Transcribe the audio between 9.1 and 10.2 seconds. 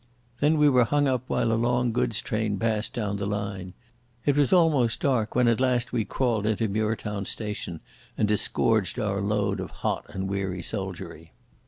load of hot